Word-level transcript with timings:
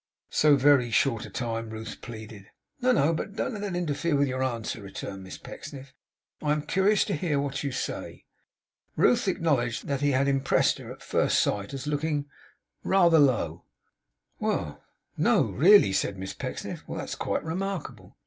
'So 0.31 0.55
very 0.55 0.89
short 0.89 1.27
a 1.27 1.29
time,' 1.29 1.69
Ruth 1.69 2.01
pleaded. 2.01 2.47
'No, 2.81 2.91
no; 2.91 3.13
but 3.13 3.35
don't 3.35 3.53
let 3.53 3.61
that 3.61 3.75
interfere 3.75 4.15
with 4.15 4.27
your 4.27 4.41
answer,' 4.43 4.81
returned 4.81 5.23
Miss 5.23 5.37
Pecksniff. 5.37 5.93
'I 6.41 6.51
am 6.51 6.61
curious 6.63 7.03
to 7.05 7.13
hear 7.15 7.39
what 7.39 7.63
you 7.63 7.71
say.' 7.71 8.25
Ruth 8.95 9.27
acknowledged 9.27 9.85
that 9.85 10.01
he 10.01 10.13
had 10.13 10.27
impressed 10.27 10.79
her 10.79 10.91
at 10.91 11.03
first 11.03 11.39
sight 11.39 11.71
as 11.71 11.85
looking 11.85 12.25
'rather 12.83 13.19
low.' 13.19 13.65
'No, 14.39 15.43
really?' 15.51 15.93
said 15.93 16.17
Miss 16.17 16.33
Pecksniff. 16.33 16.83
'Well! 16.87 16.97
that 16.97 17.09
is 17.09 17.13
quite 17.15 17.43
remarkable! 17.43 18.17